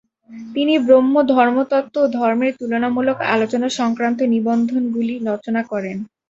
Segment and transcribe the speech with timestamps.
[0.53, 5.97] তিনি ব্রহ্ম ধর্মতত্ত্ব ও ধর্মের তুলনামূলক আলোচনা সংক্রান্ত নিবন্ধগুলো রচনা করেন।